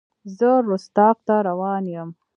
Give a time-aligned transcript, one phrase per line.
[0.37, 2.09] زه رُستاق ته روان یم.